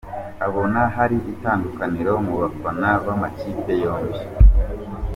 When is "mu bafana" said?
2.25-2.89